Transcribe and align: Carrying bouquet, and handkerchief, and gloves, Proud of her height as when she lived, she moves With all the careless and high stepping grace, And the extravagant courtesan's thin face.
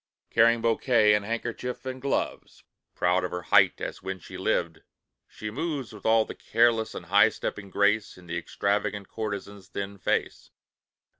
Carrying 0.31 0.63
bouquet, 0.63 1.13
and 1.13 1.23
handkerchief, 1.23 1.85
and 1.85 2.01
gloves, 2.01 2.63
Proud 2.95 3.23
of 3.23 3.29
her 3.29 3.43
height 3.43 3.79
as 3.79 4.01
when 4.01 4.17
she 4.19 4.35
lived, 4.35 4.81
she 5.27 5.51
moves 5.51 5.93
With 5.93 6.07
all 6.07 6.25
the 6.25 6.33
careless 6.33 6.95
and 6.95 7.05
high 7.05 7.29
stepping 7.29 7.69
grace, 7.69 8.17
And 8.17 8.27
the 8.27 8.35
extravagant 8.35 9.09
courtesan's 9.09 9.67
thin 9.67 9.99
face. 9.99 10.49